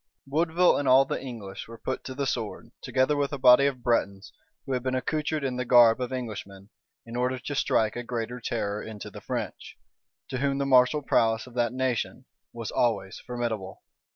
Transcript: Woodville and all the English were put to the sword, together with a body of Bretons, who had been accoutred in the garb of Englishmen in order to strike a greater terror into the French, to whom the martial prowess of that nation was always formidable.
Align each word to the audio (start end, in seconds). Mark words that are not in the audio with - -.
Woodville 0.25 0.77
and 0.79 0.87
all 0.87 1.05
the 1.05 1.21
English 1.21 1.67
were 1.67 1.77
put 1.77 2.03
to 2.05 2.15
the 2.15 2.25
sword, 2.25 2.71
together 2.81 3.15
with 3.15 3.31
a 3.31 3.37
body 3.37 3.67
of 3.67 3.83
Bretons, 3.83 4.33
who 4.65 4.71
had 4.71 4.81
been 4.81 4.95
accoutred 4.95 5.43
in 5.43 5.57
the 5.57 5.63
garb 5.63 6.01
of 6.01 6.11
Englishmen 6.11 6.71
in 7.05 7.15
order 7.15 7.37
to 7.37 7.53
strike 7.53 7.95
a 7.95 8.01
greater 8.01 8.39
terror 8.39 8.81
into 8.81 9.11
the 9.11 9.21
French, 9.21 9.77
to 10.29 10.39
whom 10.39 10.57
the 10.57 10.65
martial 10.65 11.03
prowess 11.03 11.45
of 11.45 11.53
that 11.53 11.71
nation 11.71 12.25
was 12.51 12.71
always 12.71 13.19
formidable. 13.19 13.83